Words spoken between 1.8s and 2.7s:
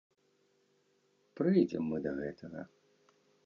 мы да гэтага.